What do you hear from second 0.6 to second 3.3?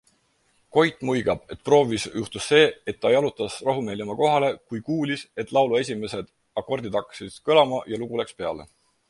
Koit muigab, et proovis juhtus see, et ta